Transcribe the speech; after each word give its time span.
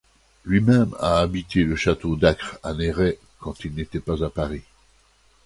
Lui-même 0.45 0.95
a 0.99 1.19
habité 1.19 1.63
le 1.63 1.75
château 1.75 2.15
d'Acre, 2.15 2.57
à 2.63 2.73
Néret, 2.73 3.19
quand 3.39 3.63
il 3.63 3.75
n'était 3.75 3.99
pas 3.99 4.23
à 4.23 4.31
Paris. 4.31 4.63